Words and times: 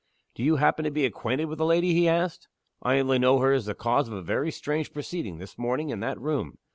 "Do 0.33 0.41
you 0.41 0.55
happen 0.55 0.83
to 0.85 0.89
be 0.89 1.05
acquainted 1.05 1.45
with 1.45 1.59
the 1.59 1.65
lady?" 1.67 1.93
he 1.93 2.09
asked 2.09 2.47
"I 2.81 2.97
only 2.97 3.19
know 3.19 3.37
her 3.37 3.53
as 3.53 3.67
the 3.67 3.75
cause 3.75 4.07
of 4.07 4.15
a 4.15 4.23
very 4.23 4.49
strange 4.51 4.91
proceeding, 4.91 5.37
this 5.37 5.59
morning, 5.59 5.91
in 5.91 5.99
that 5.99 6.19
room." 6.19 6.57